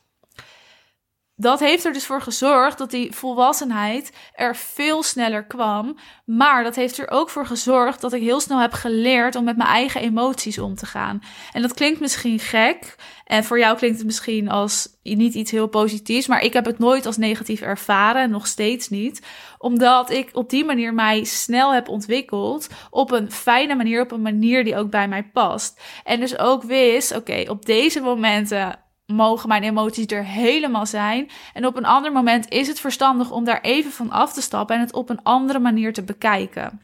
dat 1.38 1.60
heeft 1.60 1.86
er 1.86 1.94
dus 1.94 2.06
voor 2.06 2.22
gezorgd 2.22 2.78
dat 2.78 2.92
die 2.92 3.12
volwassenheid 3.12 4.12
er 4.34 4.56
veel 4.56 5.04
sneller 5.04 5.46
kwam. 5.46 5.98
Maar 6.26 6.64
dat 6.64 6.76
heeft 6.76 6.98
er 6.98 7.10
ook 7.10 7.30
voor 7.30 7.46
gezorgd 7.46 8.02
dat 8.02 8.14
ik 8.14 8.22
heel 8.22 8.40
snel 8.40 8.60
heb 8.60 8.74
geleerd 8.74 9.36
om 9.36 9.44
met 9.44 9.58
mijn 9.58 9.70
eigen 9.70 10.02
emoties 10.02 10.60
om 10.60 10.76
te 10.76 10.86
gaan. 10.86 11.22
En 11.52 11.62
dat 11.62 11.74
klinkt 11.74 12.00
misschien 12.00 12.40
gek. 12.40 12.96
En 13.26 13.44
voor 13.44 13.60
jou 13.60 13.78
klinkt 13.78 13.98
het 13.98 14.06
misschien 14.06 14.50
als 14.50 14.88
niet 15.04 15.34
iets 15.34 15.52
heel 15.52 15.68
positiefs. 15.68 16.28
Maar 16.28 16.42
ik 16.42 16.54
heb 16.54 16.66
het 16.66 16.80
nooit 16.80 17.06
als 17.06 17.18
negatief 17.18 17.62
ervaren. 17.62 18.30
Nog 18.30 18.48
steeds 18.48 18.90
niet. 18.90 19.22
Omdat 19.58 20.10
ik 20.10 20.30
op 20.34 20.50
die 20.50 20.66
manier 20.66 20.94
mij 20.94 21.24
snel 21.24 21.74
heb 21.74 21.90
ontwikkeld. 21.90 22.68
Op 22.90 23.12
een 23.12 23.32
fijne 23.32 23.76
manier. 23.76 24.02
Op 24.02 24.12
een 24.12 24.22
manier 24.22 24.64
die 24.64 24.78
ook 24.78 24.90
bij 24.90 25.08
mij 25.08 25.24
past. 25.24 25.82
En 26.04 26.20
dus 26.20 26.38
ook 26.38 26.64
wist: 26.64 27.16
oké, 27.16 27.44
op 27.48 27.66
deze 27.66 28.02
momenten 28.02 28.85
mogen 29.06 29.50
mijn 29.50 29.64
emoties 29.64 30.06
er 30.06 30.26
helemaal 30.26 30.86
zijn. 30.86 31.30
En 31.54 31.66
op 31.66 31.78
een 31.78 31.86
ander 31.86 32.12
moment 32.12 32.50
is 32.50 32.68
het 32.68 32.80
verstandig 32.80 33.32
om 33.32 33.44
daar 33.44 33.62
even 33.62 33.92
van 33.92 34.12
af 34.12 34.34
te 34.34 34.42
stappen 34.42 34.76
en 34.76 34.82
het 34.82 34.94
op 34.94 35.10
een 35.10 35.24
andere 35.24 35.60
manier 35.60 35.94
te 35.94 36.04
bekijken. 36.04 36.82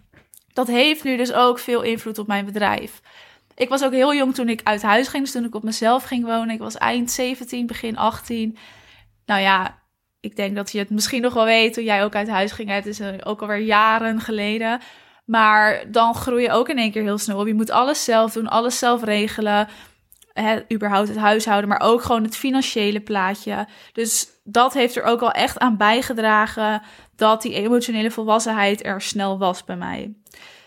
Dat 0.54 0.68
heeft 0.68 1.04
nu 1.04 1.18
dus 1.18 1.34
ook 1.34 1.60
veel 1.60 1.82
invloed 1.82 2.18
op 2.18 2.28
mijn 2.28 2.46
bedrijf. 2.46 3.02
Ik 3.56 3.70
was 3.70 3.84
ook 3.84 3.92
heel 3.92 4.16
jong 4.16 4.34
toen 4.34 4.50
ik 4.50 4.62
uit 4.64 4.82
huis 4.82 5.08
ging, 5.08 5.24
dus 5.24 5.32
toen 5.32 5.46
ik 5.46 5.56
op 5.56 5.64
mezelf 5.64 6.04
ging 6.04 6.26
wonen. 6.26 6.50
Ik 6.50 6.60
was 6.60 6.78
eind 6.78 7.12
17, 7.12 7.68
begin 7.68 7.98
18. 7.98 8.58
Nou 9.26 9.42
ja, 9.42 9.80
ik 10.20 10.36
denk 10.36 10.56
dat 10.56 10.72
je 10.72 10.80
het 10.80 10.90
misschien 10.90 11.22
nog 11.22 11.34
wel 11.34 11.46
weet 11.46 11.74
toen 11.74 11.84
jij 11.84 12.04
ook 12.04 12.16
uit 12.16 12.30
huis 12.30 12.52
ging. 12.52 12.70
Het 12.70 12.86
is 12.86 13.02
ook 13.24 13.42
alweer 13.42 13.58
jaren 13.58 14.22
geleden. 14.22 14.80
Maar 15.26 15.92
dan 15.92 16.16
groei 16.16 16.44
je 16.44 16.52
ook 16.52 16.70
in 16.70 16.78
één 16.78 16.92
keer 16.92 17.04
heel 17.04 17.18
snel 17.18 17.40
op. 17.40 17.48
Je 17.48 17.54
moet 17.54 17.70
alles 17.70 18.04
zelf 18.04 18.34
doen, 18.34 18.48
alles 18.48 18.80
zelf 18.80 19.04
regelen 19.04 19.68
hè, 20.34 20.60
überhaupt 20.74 21.08
het 21.08 21.18
huishouden, 21.18 21.70
maar 21.70 21.82
ook 21.82 22.02
gewoon 22.02 22.24
het 22.24 22.38
financiële 22.38 23.00
plaatje. 23.00 23.68
Dus 23.94 24.28
dat 24.44 24.74
heeft 24.74 24.96
er 24.96 25.04
ook 25.04 25.22
al 25.22 25.32
echt 25.32 25.60
aan 25.60 25.78
bijgedragen 25.78 26.82
dat 27.16 27.42
die 27.42 27.54
emotionele 27.54 28.12
volwassenheid 28.12 28.86
er 28.86 29.02
snel 29.02 29.38
was 29.38 29.64
bij 29.64 29.76
mij. 29.78 30.14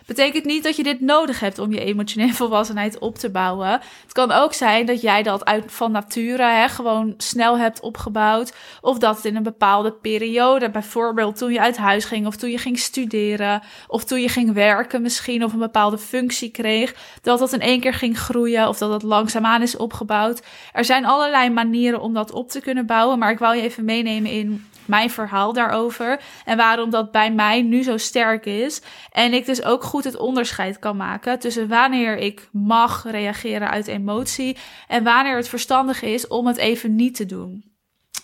Betekent 0.07 0.45
niet 0.45 0.63
dat 0.63 0.77
je 0.77 0.83
dit 0.83 1.01
nodig 1.01 1.41
hebt 1.41 1.59
om 1.59 1.73
je 1.73 1.85
emotionele 1.85 2.33
volwassenheid 2.43 2.99
op 2.99 3.19
te 3.19 3.31
bouwen. 3.31 3.69
Het 4.03 4.13
kan 4.13 4.33
ook 4.33 4.55
zijn 4.55 4.87
dat 4.87 5.01
jij 5.01 5.23
dat 5.23 5.45
uit 5.45 5.65
van 5.67 5.93
nature 5.93 6.43
hè, 6.43 6.69
gewoon 6.69 7.15
snel 7.17 7.59
hebt 7.59 7.81
opgebouwd. 7.81 8.55
Of 8.81 8.99
dat 8.99 9.17
het 9.17 9.25
in 9.25 9.37
een 9.37 9.43
bepaalde 9.43 9.93
periode, 9.93 10.71
bijvoorbeeld 10.71 11.37
toen 11.37 11.53
je 11.53 11.61
uit 11.61 11.77
huis 11.77 12.05
ging, 12.05 12.27
of 12.27 12.37
toen 12.37 12.51
je 12.51 12.59
ging 12.59 12.79
studeren, 12.79 13.63
of 13.87 14.05
toen 14.05 14.21
je 14.21 14.29
ging 14.29 14.53
werken 14.53 15.03
misschien, 15.03 15.45
of 15.45 15.53
een 15.53 15.59
bepaalde 15.59 15.99
functie 15.99 16.51
kreeg, 16.51 16.95
dat 17.23 17.39
dat 17.39 17.53
in 17.53 17.61
één 17.61 17.81
keer 17.81 17.95
ging 17.95 18.19
groeien, 18.19 18.69
of 18.69 18.79
dat 18.79 18.91
dat 18.91 19.03
langzaamaan 19.03 19.63
is 19.63 19.77
opgebouwd. 19.77 20.43
Er 20.73 20.85
zijn 20.85 21.07
allerlei 21.07 21.51
manieren 21.51 22.01
om 22.01 22.15
dat 22.15 22.33
op 22.33 22.49
te 22.49 22.61
kunnen 22.61 22.87
bouwen, 22.87 23.19
maar 23.19 23.31
ik 23.31 23.39
wou 23.39 23.57
je 23.57 23.63
even 23.63 23.85
meenemen 23.85 24.31
in 24.31 24.65
mijn 24.87 25.11
verhaal 25.11 25.53
daarover. 25.53 26.21
En 26.45 26.57
waarom 26.57 26.91
dat 26.91 27.11
bij 27.11 27.33
mij 27.33 27.63
nu 27.63 27.83
zo 27.83 27.97
sterk 27.97 28.47
is. 28.47 28.83
En 29.11 29.33
ik 29.33 29.47
dus 29.47 29.63
ook 29.63 29.83
goed 29.83 30.05
het 30.05 30.17
onderscheid 30.17 30.79
kan 30.79 30.97
maken 30.97 31.39
tussen 31.39 31.69
wanneer 31.69 32.17
ik 32.17 32.49
mag 32.53 33.05
reageren 33.11 33.71
uit 33.71 33.87
emotie 33.87 34.57
en 34.89 35.05
wanneer 35.05 35.37
het 35.37 35.49
verstandig 35.49 36.03
is 36.03 36.27
om 36.27 36.47
het 36.47 36.57
even 36.57 36.97
niet 36.97 37.15
te 37.15 37.27
doen. 37.27 37.65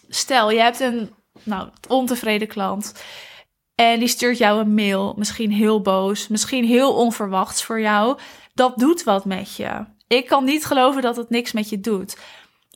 Stel, 0.08 0.50
je 0.50 0.60
hebt 0.60 0.80
een 0.80 1.10
nou, 1.42 1.68
ontevreden 1.88 2.48
klant. 2.48 3.04
En 3.74 3.98
die 3.98 4.08
stuurt 4.08 4.38
jou 4.38 4.60
een 4.60 4.74
mail, 4.74 5.14
misschien 5.16 5.52
heel 5.52 5.80
boos, 5.80 6.28
misschien 6.28 6.64
heel 6.64 6.94
onverwachts 6.94 7.64
voor 7.64 7.80
jou. 7.80 8.18
Dat 8.54 8.78
doet 8.78 9.02
wat 9.02 9.24
met 9.24 9.56
je. 9.56 9.84
Ik 10.06 10.26
kan 10.26 10.44
niet 10.44 10.64
geloven 10.64 11.02
dat 11.02 11.16
het 11.16 11.30
niks 11.30 11.52
met 11.52 11.68
je 11.68 11.80
doet 11.80 12.16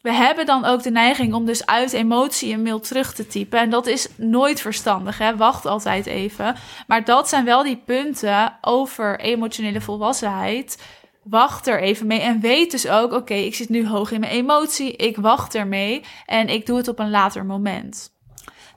we 0.04 0.12
hebben 0.12 0.46
dan 0.46 0.64
ook 0.64 0.82
de 0.82 0.90
neiging 0.90 1.34
om 1.34 1.46
dus 1.46 1.66
uit 1.66 1.92
emotie 1.92 2.52
een 2.52 2.62
mail 2.62 2.80
terug 2.80 3.14
te 3.14 3.26
typen. 3.26 3.58
En 3.58 3.70
dat 3.70 3.86
is 3.86 4.08
nooit 4.16 4.60
verstandig. 4.60 5.18
Hè? 5.18 5.36
Wacht 5.36 5.66
altijd 5.66 6.06
even. 6.06 6.56
Maar 6.86 7.04
dat 7.04 7.28
zijn 7.28 7.44
wel 7.44 7.62
die 7.62 7.82
punten 7.84 8.58
over 8.60 9.20
emotionele 9.20 9.80
volwassenheid. 9.80 10.82
Wacht 11.22 11.66
er 11.66 11.80
even 11.80 12.06
mee 12.06 12.20
en 12.20 12.40
weet 12.40 12.70
dus 12.70 12.88
ook: 12.88 13.12
oké, 13.12 13.34
ik 13.34 13.54
zit 13.54 13.68
nu 13.68 13.88
hoog 13.88 14.10
in 14.10 14.20
mijn 14.20 14.32
emotie. 14.32 14.96
Ik 14.96 15.16
wacht 15.16 15.54
ermee 15.54 16.02
en 16.26 16.48
ik 16.48 16.66
doe 16.66 16.76
het 16.76 16.88
op 16.88 16.98
een 16.98 17.10
later 17.10 17.44
moment. 17.44 18.13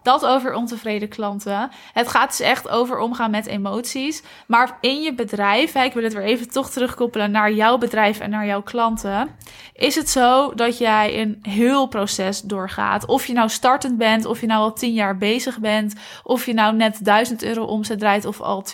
Dat 0.08 0.26
over 0.26 0.54
ontevreden 0.54 1.10
klanten. 1.10 1.72
Het 1.94 2.08
gaat 2.08 2.28
dus 2.28 2.40
echt 2.40 2.70
over 2.70 3.00
omgaan 3.00 3.32
met 3.32 3.46
emoties. 3.46 4.24
Maar 4.46 4.78
in 4.82 5.02
je 5.02 5.14
bedrijf, 5.14 5.76
ik 5.76 5.94
wil 5.94 6.04
het 6.04 6.14
weer 6.14 6.24
even 6.24 6.50
toch 6.50 6.70
terugkoppelen 6.70 7.32
naar 7.32 7.52
jouw 7.52 7.78
bedrijf 7.78 8.20
en 8.20 8.30
naar 8.30 8.46
jouw 8.46 8.62
klanten. 8.62 9.36
Is 9.74 9.96
het 9.96 10.10
zo 10.10 10.54
dat 10.54 10.78
jij 10.78 11.22
een 11.22 11.40
heel 11.42 11.88
proces 11.88 12.42
doorgaat? 12.42 13.06
Of 13.06 13.26
je 13.26 13.34
nou 13.34 13.50
startend 13.50 13.98
bent, 13.98 14.26
of 14.26 14.42
je 14.42 14.48
nou 14.48 14.62
al 14.62 14.74
tien 14.74 14.94
jaar 14.94 15.18
bezig 15.18 15.60
bent, 15.60 15.96
of 16.24 16.46
je 16.46 16.54
nou 16.54 16.76
net 16.76 17.06
1000 17.06 17.44
euro 17.44 17.64
omzet 17.64 18.00
draait 18.00 18.26
of 18.26 18.42
al 18.42 18.66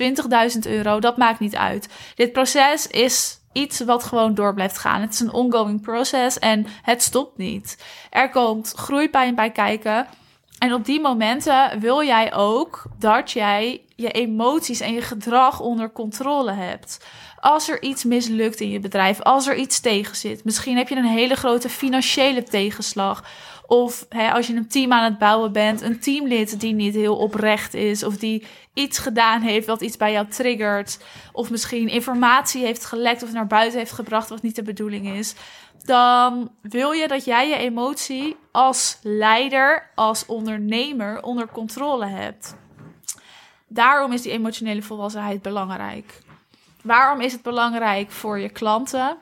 20.000 0.55 0.59
euro, 0.61 0.99
dat 0.99 1.17
maakt 1.17 1.39
niet 1.39 1.55
uit. 1.55 1.89
Dit 2.15 2.31
proces 2.31 2.87
is 2.87 3.39
iets 3.51 3.79
wat 3.79 4.03
gewoon 4.03 4.33
door 4.33 4.53
blijft 4.53 4.77
gaan. 4.77 5.01
Het 5.01 5.13
is 5.13 5.19
een 5.19 5.33
ongoing 5.33 5.81
proces 5.81 6.39
en 6.39 6.65
het 6.81 7.01
stopt 7.01 7.37
niet. 7.37 7.83
Er 8.09 8.29
komt 8.29 8.73
groeipijn 8.75 9.35
bij 9.35 9.51
kijken. 9.51 10.07
En 10.63 10.73
op 10.73 10.85
die 10.85 11.01
momenten 11.01 11.79
wil 11.79 12.03
jij 12.03 12.33
ook 12.33 12.83
dat 12.99 13.31
jij 13.31 13.81
je 13.95 14.11
emoties 14.11 14.79
en 14.79 14.93
je 14.93 15.01
gedrag 15.01 15.59
onder 15.59 15.91
controle 15.91 16.51
hebt. 16.51 17.05
Als 17.39 17.69
er 17.69 17.81
iets 17.81 18.03
mislukt 18.03 18.59
in 18.59 18.69
je 18.69 18.79
bedrijf, 18.79 19.21
als 19.21 19.47
er 19.47 19.55
iets 19.55 19.79
tegen 19.79 20.15
zit, 20.15 20.43
misschien 20.43 20.77
heb 20.77 20.89
je 20.89 20.95
een 20.95 21.05
hele 21.05 21.35
grote 21.35 21.69
financiële 21.69 22.43
tegenslag. 22.43 23.23
Of 23.67 24.05
hè, 24.09 24.31
als 24.31 24.47
je 24.47 24.55
een 24.55 24.67
team 24.67 24.93
aan 24.93 25.03
het 25.03 25.17
bouwen 25.17 25.51
bent, 25.51 25.81
een 25.81 25.99
teamlid 25.99 26.59
die 26.59 26.73
niet 26.73 26.95
heel 26.95 27.15
oprecht 27.15 27.73
is, 27.73 28.03
of 28.03 28.17
die 28.17 28.45
iets 28.73 28.97
gedaan 28.97 29.41
heeft 29.41 29.67
wat 29.67 29.81
iets 29.81 29.97
bij 29.97 30.11
jou 30.11 30.27
triggert, 30.27 30.99
of 31.31 31.49
misschien 31.49 31.87
informatie 31.87 32.65
heeft 32.65 32.85
gelekt 32.85 33.23
of 33.23 33.31
naar 33.31 33.47
buiten 33.47 33.79
heeft 33.79 33.91
gebracht 33.91 34.29
wat 34.29 34.41
niet 34.41 34.55
de 34.55 34.63
bedoeling 34.63 35.09
is 35.09 35.35
dan 35.83 36.51
wil 36.61 36.91
je 36.91 37.07
dat 37.07 37.25
jij 37.25 37.49
je 37.49 37.57
emotie 37.57 38.35
als 38.51 38.97
leider, 39.01 39.89
als 39.95 40.25
ondernemer 40.25 41.23
onder 41.23 41.47
controle 41.47 42.05
hebt. 42.05 42.55
Daarom 43.67 44.11
is 44.11 44.21
die 44.21 44.31
emotionele 44.31 44.81
volwassenheid 44.81 45.41
belangrijk. 45.41 46.21
Waarom 46.83 47.21
is 47.21 47.31
het 47.31 47.41
belangrijk 47.41 48.11
voor 48.11 48.39
je 48.39 48.49
klanten? 48.49 49.17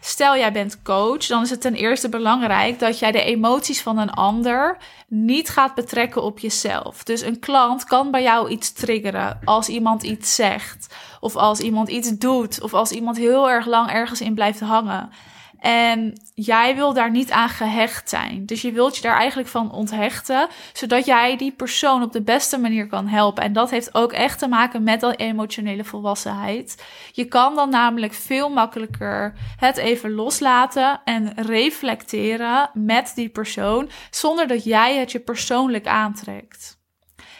Stel 0.00 0.36
jij 0.36 0.52
bent 0.52 0.82
coach, 0.82 1.26
dan 1.26 1.42
is 1.42 1.50
het 1.50 1.60
ten 1.60 1.74
eerste 1.74 2.08
belangrijk 2.08 2.78
dat 2.78 2.98
jij 2.98 3.12
de 3.12 3.22
emoties 3.22 3.82
van 3.82 3.98
een 3.98 4.10
ander 4.10 4.76
niet 5.06 5.48
gaat 5.48 5.74
betrekken 5.74 6.22
op 6.22 6.38
jezelf. 6.38 7.04
Dus 7.04 7.20
een 7.20 7.38
klant 7.38 7.84
kan 7.84 8.10
bij 8.10 8.22
jou 8.22 8.48
iets 8.48 8.72
triggeren 8.72 9.40
als 9.44 9.68
iemand 9.68 10.02
iets 10.02 10.34
zegt, 10.34 10.94
of 11.20 11.36
als 11.36 11.60
iemand 11.60 11.88
iets 11.88 12.10
doet, 12.18 12.62
of 12.62 12.74
als 12.74 12.90
iemand 12.90 13.16
heel 13.16 13.50
erg 13.50 13.66
lang 13.66 13.90
ergens 13.90 14.20
in 14.20 14.34
blijft 14.34 14.60
hangen. 14.60 15.10
En 15.58 16.20
jij 16.34 16.74
wil 16.74 16.92
daar 16.92 17.10
niet 17.10 17.30
aan 17.30 17.48
gehecht 17.48 18.08
zijn. 18.08 18.46
Dus 18.46 18.62
je 18.62 18.72
wilt 18.72 18.96
je 18.96 19.02
daar 19.02 19.16
eigenlijk 19.16 19.48
van 19.48 19.72
onthechten, 19.72 20.48
zodat 20.72 21.06
jij 21.06 21.36
die 21.36 21.52
persoon 21.52 22.02
op 22.02 22.12
de 22.12 22.22
beste 22.22 22.58
manier 22.58 22.86
kan 22.86 23.06
helpen. 23.06 23.42
En 23.42 23.52
dat 23.52 23.70
heeft 23.70 23.94
ook 23.94 24.12
echt 24.12 24.38
te 24.38 24.48
maken 24.48 24.82
met 24.82 25.00
dat 25.00 25.18
emotionele 25.18 25.84
volwassenheid. 25.84 26.84
Je 27.12 27.24
kan 27.24 27.54
dan 27.54 27.70
namelijk 27.70 28.14
veel 28.14 28.48
makkelijker 28.48 29.34
het 29.56 29.76
even 29.76 30.12
loslaten 30.12 31.00
en 31.04 31.32
reflecteren 31.36 32.70
met 32.72 33.12
die 33.14 33.28
persoon, 33.28 33.88
zonder 34.10 34.46
dat 34.46 34.64
jij 34.64 34.96
het 34.96 35.12
je 35.12 35.20
persoonlijk 35.20 35.86
aantrekt. 35.86 36.76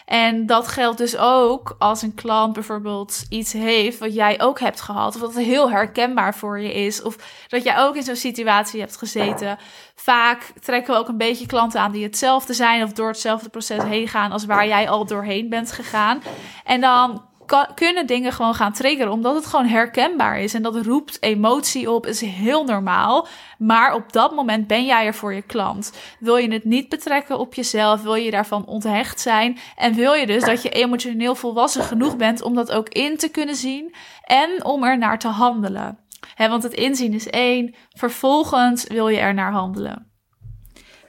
En 0.06 0.46
dat 0.46 0.68
geldt 0.68 0.98
dus 0.98 1.16
ook 1.16 1.76
als 1.78 2.02
een 2.02 2.14
klant 2.14 2.52
bijvoorbeeld 2.52 3.24
iets 3.28 3.52
heeft 3.52 3.98
wat 3.98 4.14
jij 4.14 4.40
ook 4.40 4.60
hebt 4.60 4.80
gehad. 4.80 5.14
Of 5.14 5.20
wat 5.20 5.34
heel 5.34 5.70
herkenbaar 5.70 6.34
voor 6.34 6.60
je 6.60 6.72
is. 6.72 7.02
Of 7.02 7.16
dat 7.48 7.64
jij 7.64 7.78
ook 7.78 7.96
in 7.96 8.02
zo'n 8.02 8.16
situatie 8.16 8.80
hebt 8.80 8.96
gezeten. 8.96 9.58
Vaak 9.94 10.52
trekken 10.60 10.94
we 10.94 11.00
ook 11.00 11.08
een 11.08 11.16
beetje 11.16 11.46
klanten 11.46 11.80
aan 11.80 11.92
die 11.92 12.04
hetzelfde 12.04 12.54
zijn. 12.54 12.82
Of 12.82 12.92
door 12.92 13.08
hetzelfde 13.08 13.48
proces 13.48 13.82
heen 13.82 14.08
gaan 14.08 14.32
als 14.32 14.44
waar 14.44 14.66
jij 14.66 14.88
al 14.88 15.06
doorheen 15.06 15.48
bent 15.48 15.72
gegaan. 15.72 16.22
En 16.64 16.80
dan 16.80 17.24
kunnen 17.74 18.06
dingen 18.06 18.32
gewoon 18.32 18.54
gaan 18.54 18.72
triggeren, 18.72 19.12
omdat 19.12 19.34
het 19.34 19.46
gewoon 19.46 19.66
herkenbaar 19.66 20.40
is. 20.40 20.54
En 20.54 20.62
dat 20.62 20.76
roept 20.76 21.22
emotie 21.22 21.90
op, 21.90 22.06
is 22.06 22.20
heel 22.20 22.64
normaal. 22.64 23.26
Maar 23.58 23.94
op 23.94 24.12
dat 24.12 24.34
moment 24.34 24.66
ben 24.66 24.84
jij 24.84 25.06
er 25.06 25.14
voor 25.14 25.34
je 25.34 25.42
klant. 25.42 25.92
Wil 26.18 26.36
je 26.36 26.52
het 26.52 26.64
niet 26.64 26.88
betrekken 26.88 27.38
op 27.38 27.54
jezelf? 27.54 28.02
Wil 28.02 28.14
je 28.14 28.30
daarvan 28.30 28.66
onthecht 28.66 29.20
zijn? 29.20 29.58
En 29.76 29.94
wil 29.94 30.12
je 30.12 30.26
dus 30.26 30.44
dat 30.44 30.62
je 30.62 30.68
emotioneel 30.68 31.34
volwassen 31.34 31.82
genoeg 31.82 32.16
bent 32.16 32.42
om 32.42 32.54
dat 32.54 32.72
ook 32.72 32.88
in 32.88 33.16
te 33.16 33.28
kunnen 33.28 33.56
zien 33.56 33.94
en 34.22 34.64
om 34.64 34.84
er 34.84 34.98
naar 34.98 35.18
te 35.18 35.28
handelen? 35.28 35.98
want 36.36 36.62
het 36.62 36.74
inzien 36.74 37.14
is 37.14 37.26
één, 37.26 37.74
vervolgens 37.90 38.86
wil 38.86 39.08
je 39.08 39.18
er 39.18 39.34
naar 39.34 39.52
handelen. 39.52 40.10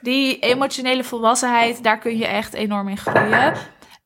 Die 0.00 0.38
emotionele 0.38 1.04
volwassenheid, 1.04 1.82
daar 1.82 1.98
kun 1.98 2.18
je 2.18 2.26
echt 2.26 2.54
enorm 2.54 2.88
in 2.88 2.96
groeien. 2.96 3.54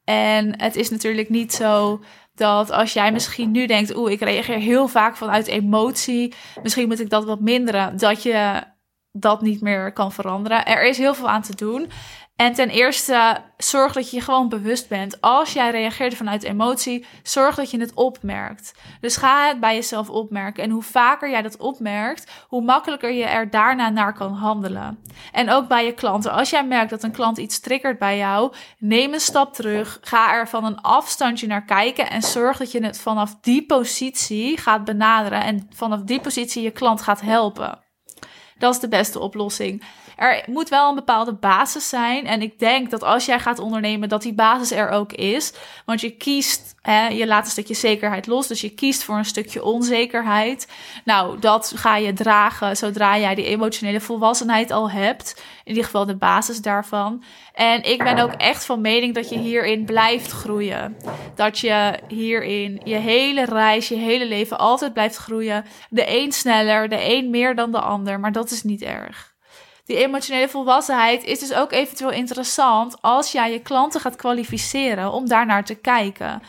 En 0.05 0.61
het 0.61 0.77
is 0.77 0.91
natuurlijk 0.91 1.29
niet 1.29 1.53
zo 1.53 2.03
dat 2.43 2.71
als 2.71 2.93
jij 2.93 3.13
misschien 3.13 3.51
nu 3.51 3.67
denkt, 3.67 3.97
oeh, 3.97 4.13
ik 4.13 4.21
reageer 4.21 4.59
heel 4.59 4.89
vaak 4.89 5.17
vanuit 5.17 5.47
emotie, 5.47 6.35
misschien 6.63 6.89
moet 6.89 7.01
ik 7.01 7.11
dat 7.11 7.25
wat 7.25 7.41
minderen, 7.41 7.97
dat 7.97 8.23
je 8.23 8.63
dat 9.13 9.43
niet 9.43 9.61
meer 9.61 9.93
kan 9.93 10.13
veranderen. 10.13 10.67
Er 10.67 10.85
is 10.85 10.99
heel 10.99 11.15
veel 11.15 11.29
aan 11.29 11.43
te 11.43 11.57
doen. 11.57 11.91
En 12.43 12.53
ten 12.53 12.69
eerste, 12.69 13.37
zorg 13.57 13.93
dat 13.93 14.11
je 14.11 14.17
je 14.17 14.23
gewoon 14.23 14.49
bewust 14.49 14.89
bent. 14.89 15.21
Als 15.21 15.53
jij 15.53 15.71
reageert 15.71 16.15
vanuit 16.15 16.43
emotie, 16.43 17.07
zorg 17.23 17.55
dat 17.55 17.71
je 17.71 17.81
het 17.81 17.95
opmerkt. 17.95 18.75
Dus 19.01 19.17
ga 19.17 19.49
het 19.49 19.61
bij 19.61 19.75
jezelf 19.75 20.11
opmerken. 20.11 20.63
En 20.63 20.71
hoe 20.71 20.83
vaker 20.83 21.31
jij 21.31 21.43
dat 21.43 21.57
opmerkt, 21.57 22.31
hoe 22.49 22.63
makkelijker 22.63 23.13
je 23.13 23.25
er 23.25 23.51
daarna 23.51 23.89
naar 23.89 24.15
kan 24.15 24.33
handelen. 24.33 24.99
En 25.33 25.51
ook 25.51 25.69
bij 25.69 25.85
je 25.85 25.93
klanten. 25.93 26.33
Als 26.33 26.51
jij 26.51 26.67
merkt 26.67 26.91
dat 26.91 27.03
een 27.03 27.13
klant 27.13 27.39
iets 27.39 27.61
triggert 27.61 27.99
bij 27.99 28.17
jou, 28.17 28.53
neem 28.79 29.13
een 29.13 29.21
stap 29.21 29.55
terug. 29.55 29.99
Ga 30.01 30.35
er 30.35 30.49
van 30.49 30.65
een 30.65 30.81
afstandje 30.81 31.47
naar 31.47 31.65
kijken 31.65 32.11
en 32.11 32.23
zorg 32.23 32.57
dat 32.59 32.73
je 32.73 32.85
het 32.85 33.01
vanaf 33.01 33.37
die 33.41 33.67
positie 33.67 34.59
gaat 34.59 34.85
benaderen. 34.85 35.43
En 35.43 35.69
vanaf 35.75 36.01
die 36.01 36.21
positie 36.21 36.63
je 36.63 36.71
klant 36.71 37.03
gaat 37.03 37.21
helpen. 37.21 37.79
Dat 38.59 38.75
is 38.75 38.81
de 38.81 38.89
beste 38.89 39.19
oplossing. 39.19 39.83
Er 40.17 40.45
moet 40.47 40.69
wel 40.69 40.89
een 40.89 40.95
bepaalde 40.95 41.33
basis 41.33 41.89
zijn. 41.89 42.27
En 42.27 42.43
ik 42.43 42.59
denk 42.59 42.91
dat 42.91 43.03
als 43.03 43.25
jij 43.25 43.39
gaat 43.39 43.59
ondernemen, 43.59 44.09
dat 44.09 44.23
die 44.23 44.35
basis 44.35 44.71
er 44.71 44.89
ook 44.91 45.13
is. 45.13 45.53
Want 45.87 46.01
je 46.01 46.11
kiest, 46.11 46.75
hè, 46.81 47.07
je 47.07 47.27
laat 47.27 47.45
een 47.45 47.51
stukje 47.51 47.75
zekerheid 47.75 48.27
los. 48.27 48.47
Dus 48.47 48.61
je 48.61 48.71
kiest 48.71 49.05
voor 49.05 49.17
een 49.17 49.25
stukje 49.25 49.65
onzekerheid. 49.65 50.69
Nou, 51.05 51.39
dat 51.39 51.73
ga 51.75 51.97
je 51.97 52.13
dragen 52.13 52.77
zodra 52.77 53.19
jij 53.19 53.35
die 53.35 53.45
emotionele 53.45 54.01
volwassenheid 54.01 54.71
al 54.71 54.91
hebt. 54.91 55.43
In 55.65 55.69
ieder 55.69 55.85
geval 55.85 56.07
de 56.07 56.17
basis 56.17 56.59
daarvan. 56.59 57.23
En 57.53 57.83
ik 57.83 57.99
ben 57.99 58.19
ook 58.19 58.33
echt 58.33 58.65
van 58.65 58.81
mening 58.81 59.15
dat 59.15 59.29
je 59.29 59.39
hierin 59.39 59.85
blijft 59.85 60.31
groeien. 60.31 60.97
Dat 61.35 61.59
je 61.59 61.99
hierin 62.09 62.81
je 62.85 62.97
hele 62.97 63.45
reis, 63.45 63.89
je 63.89 63.97
hele 63.97 64.27
leven 64.27 64.59
altijd 64.59 64.93
blijft 64.93 65.17
groeien. 65.17 65.65
De 65.91 66.19
een 66.21 66.33
sneller, 66.33 66.89
de 66.89 67.15
een 67.15 67.31
meer 67.31 67.55
dan 67.55 67.73
de 67.73 67.81
ander. 67.81 68.21
Maar 68.21 68.33
dat 68.33 68.51
is 68.51 68.63
niet 68.63 68.83
erg. 68.83 69.32
Die 69.85 69.97
emotionele 69.97 70.49
volwassenheid 70.49 71.25
is 71.25 71.39
dus 71.39 71.55
ook 71.55 71.73
eventueel 71.73 72.11
interessant 72.11 72.97
als 73.01 73.33
jij 73.33 73.53
je 73.53 73.61
klanten 73.61 74.01
gaat 74.01 74.17
kwalificeren 74.17 75.13
om 75.13 75.29
daarnaar 75.29 75.65
te 75.65 75.75
kijken. 75.75 76.43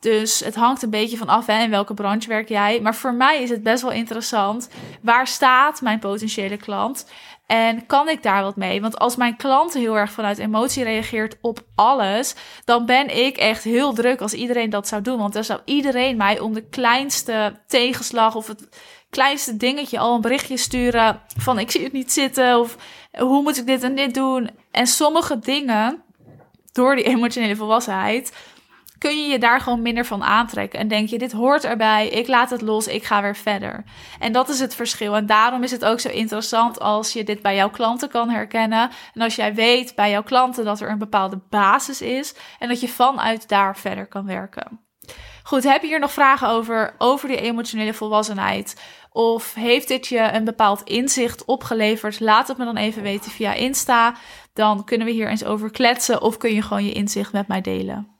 Dus 0.00 0.40
het 0.40 0.54
hangt 0.54 0.82
een 0.82 0.90
beetje 0.90 1.16
van 1.16 1.28
af 1.28 1.46
hè, 1.46 1.62
in 1.62 1.70
welke 1.70 1.94
branche 1.94 2.28
werk 2.28 2.48
jij. 2.48 2.80
Maar 2.80 2.94
voor 2.94 3.14
mij 3.14 3.42
is 3.42 3.50
het 3.50 3.62
best 3.62 3.82
wel 3.82 3.92
interessant. 3.92 4.68
Waar 5.02 5.26
staat 5.26 5.80
mijn 5.80 5.98
potentiële 5.98 6.56
klant? 6.56 7.06
En 7.46 7.86
kan 7.86 8.08
ik 8.08 8.22
daar 8.22 8.42
wat 8.42 8.56
mee? 8.56 8.80
Want 8.80 8.98
als 8.98 9.16
mijn 9.16 9.36
klant 9.36 9.74
heel 9.74 9.98
erg 9.98 10.10
vanuit 10.10 10.38
emotie 10.38 10.84
reageert 10.84 11.36
op 11.40 11.64
alles, 11.74 12.34
dan 12.64 12.86
ben 12.86 13.16
ik 13.16 13.36
echt 13.36 13.64
heel 13.64 13.92
druk 13.92 14.20
als 14.20 14.32
iedereen 14.32 14.70
dat 14.70 14.88
zou 14.88 15.02
doen. 15.02 15.18
Want 15.18 15.32
dan 15.32 15.44
zou 15.44 15.60
iedereen 15.64 16.16
mij 16.16 16.40
om 16.40 16.54
de 16.54 16.68
kleinste 16.68 17.60
tegenslag 17.66 18.34
of 18.34 18.46
het 18.46 18.68
kleinste 19.14 19.56
dingetje 19.56 19.98
al 19.98 20.14
een 20.14 20.20
berichtje 20.20 20.56
sturen 20.56 21.20
van 21.36 21.58
ik 21.58 21.70
zie 21.70 21.82
het 21.82 21.92
niet 21.92 22.12
zitten 22.12 22.58
of 22.58 22.76
hoe 23.18 23.42
moet 23.42 23.58
ik 23.58 23.66
dit 23.66 23.82
en 23.82 23.94
dit 23.94 24.14
doen. 24.14 24.50
En 24.70 24.86
sommige 24.86 25.38
dingen, 25.38 26.02
door 26.72 26.96
die 26.96 27.04
emotionele 27.14 27.56
volwassenheid, 27.56 28.32
kun 28.98 29.22
je 29.22 29.28
je 29.28 29.38
daar 29.38 29.60
gewoon 29.60 29.82
minder 29.82 30.04
van 30.04 30.22
aantrekken. 30.22 30.78
En 30.78 30.88
denk 30.88 31.08
je, 31.08 31.18
dit 31.18 31.32
hoort 31.32 31.64
erbij, 31.64 32.08
ik 32.08 32.28
laat 32.28 32.50
het 32.50 32.60
los, 32.60 32.86
ik 32.86 33.04
ga 33.04 33.22
weer 33.22 33.36
verder. 33.36 33.84
En 34.18 34.32
dat 34.32 34.48
is 34.48 34.60
het 34.60 34.74
verschil. 34.74 35.16
En 35.16 35.26
daarom 35.26 35.62
is 35.62 35.70
het 35.70 35.84
ook 35.84 36.00
zo 36.00 36.08
interessant 36.08 36.80
als 36.80 37.12
je 37.12 37.24
dit 37.24 37.42
bij 37.42 37.54
jouw 37.54 37.70
klanten 37.70 38.08
kan 38.08 38.30
herkennen. 38.30 38.90
En 39.14 39.20
als 39.20 39.36
jij 39.36 39.54
weet 39.54 39.94
bij 39.94 40.10
jouw 40.10 40.22
klanten 40.22 40.64
dat 40.64 40.80
er 40.80 40.90
een 40.90 40.98
bepaalde 40.98 41.40
basis 41.50 42.00
is 42.00 42.34
en 42.58 42.68
dat 42.68 42.80
je 42.80 42.88
vanuit 42.88 43.48
daar 43.48 43.76
verder 43.76 44.06
kan 44.06 44.26
werken. 44.26 44.83
Goed, 45.46 45.64
heb 45.64 45.82
je 45.82 45.86
hier 45.86 45.98
nog 46.00 46.12
vragen 46.12 46.48
over, 46.48 46.94
over 46.98 47.28
die 47.28 47.40
emotionele 47.40 47.94
volwassenheid? 47.94 48.80
Of 49.10 49.54
heeft 49.54 49.88
dit 49.88 50.06
je 50.06 50.32
een 50.32 50.44
bepaald 50.44 50.82
inzicht 50.82 51.44
opgeleverd? 51.44 52.20
Laat 52.20 52.48
het 52.48 52.56
me 52.56 52.64
dan 52.64 52.76
even 52.76 53.02
weten 53.02 53.30
via 53.30 53.52
Insta. 53.52 54.14
Dan 54.52 54.84
kunnen 54.84 55.06
we 55.06 55.12
hier 55.12 55.28
eens 55.28 55.44
over 55.44 55.70
kletsen 55.70 56.22
of 56.22 56.36
kun 56.36 56.54
je 56.54 56.62
gewoon 56.62 56.84
je 56.84 56.92
inzicht 56.92 57.32
met 57.32 57.48
mij 57.48 57.60
delen. 57.60 58.13